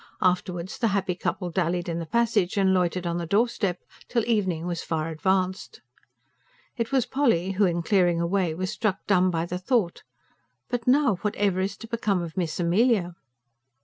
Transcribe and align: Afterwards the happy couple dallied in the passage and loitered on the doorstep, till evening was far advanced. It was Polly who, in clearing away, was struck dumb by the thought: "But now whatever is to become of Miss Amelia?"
Afterwards 0.23 0.79
the 0.79 0.87
happy 0.87 1.13
couple 1.13 1.51
dallied 1.51 1.87
in 1.87 1.99
the 1.99 2.07
passage 2.07 2.57
and 2.57 2.73
loitered 2.73 3.05
on 3.05 3.19
the 3.19 3.27
doorstep, 3.27 3.83
till 4.07 4.25
evening 4.27 4.65
was 4.65 4.81
far 4.81 5.09
advanced. 5.09 5.79
It 6.75 6.91
was 6.91 7.05
Polly 7.05 7.51
who, 7.51 7.65
in 7.67 7.83
clearing 7.83 8.19
away, 8.19 8.55
was 8.55 8.71
struck 8.71 9.05
dumb 9.05 9.29
by 9.29 9.45
the 9.45 9.59
thought: 9.59 10.01
"But 10.69 10.87
now 10.87 11.17
whatever 11.17 11.59
is 11.59 11.77
to 11.77 11.87
become 11.87 12.23
of 12.23 12.35
Miss 12.35 12.59
Amelia?" 12.59 13.13